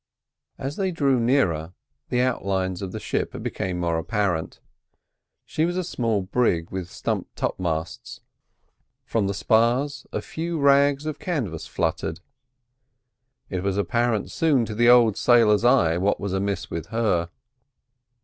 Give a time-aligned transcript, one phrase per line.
[0.57, 1.73] As they drew nearer,
[2.09, 4.59] the outlines of the ship became more apparent.
[5.45, 8.19] She was a small brig, with stump topmasts,
[9.05, 12.19] from the spars a few rags of canvas fluttered.
[13.51, 17.29] It was apparent soon to the old sailor's eye what was amiss with her.